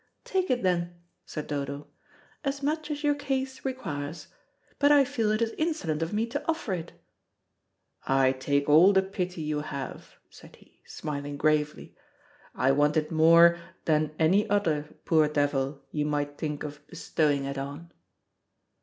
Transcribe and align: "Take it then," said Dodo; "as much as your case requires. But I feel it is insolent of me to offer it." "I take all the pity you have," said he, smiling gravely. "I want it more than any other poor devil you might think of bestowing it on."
"Take 0.23 0.49
it 0.49 0.63
then," 0.63 0.95
said 1.27 1.45
Dodo; 1.45 1.85
"as 2.43 2.63
much 2.63 2.89
as 2.89 3.03
your 3.03 3.13
case 3.13 3.63
requires. 3.63 4.29
But 4.79 4.91
I 4.91 5.05
feel 5.05 5.29
it 5.29 5.43
is 5.43 5.53
insolent 5.59 6.01
of 6.01 6.11
me 6.11 6.25
to 6.25 6.43
offer 6.47 6.73
it." 6.73 6.93
"I 8.07 8.31
take 8.31 8.67
all 8.67 8.93
the 8.93 9.03
pity 9.03 9.43
you 9.43 9.59
have," 9.59 10.15
said 10.31 10.55
he, 10.55 10.81
smiling 10.87 11.37
gravely. 11.37 11.93
"I 12.55 12.71
want 12.71 12.97
it 12.97 13.11
more 13.11 13.59
than 13.85 14.15
any 14.17 14.49
other 14.49 14.89
poor 15.05 15.27
devil 15.27 15.83
you 15.91 16.07
might 16.07 16.35
think 16.35 16.63
of 16.63 16.81
bestowing 16.87 17.45
it 17.45 17.59
on." 17.59 17.91